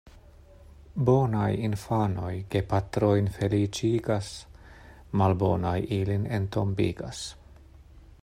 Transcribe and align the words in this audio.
Bonaj 1.09 1.49
infanoj 1.65 2.31
gepatrojn 2.55 3.29
feliĉigas, 3.35 4.31
malbonaj 5.23 5.77
ilin 6.01 6.25
entombigas. 6.41 7.21